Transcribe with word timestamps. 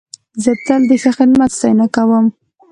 زه 0.43 0.51
تل 0.65 0.81
د 0.89 0.91
ښه 1.01 1.11
خدمت 1.17 1.49
ستاینه 1.57 1.87
کوم. 1.95 2.25